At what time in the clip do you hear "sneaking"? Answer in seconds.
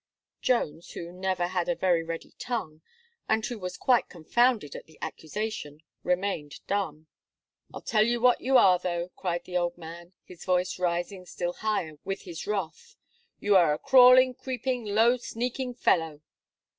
15.17-15.75